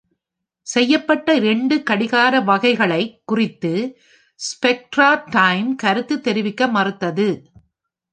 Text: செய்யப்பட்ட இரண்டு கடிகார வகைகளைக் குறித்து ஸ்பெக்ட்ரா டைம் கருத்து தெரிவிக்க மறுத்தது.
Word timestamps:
செய்யப்பட்ட 0.67 1.35
இரண்டு 1.35 1.83
கடிகார 1.83 2.39
வகைகளைக் 2.39 3.21
குறித்து 3.25 3.97
ஸ்பெக்ட்ரா 4.39 5.23
டைம் 5.29 5.75
கருத்து 5.75 6.21
தெரிவிக்க 6.21 6.67
மறுத்தது. 6.67 7.27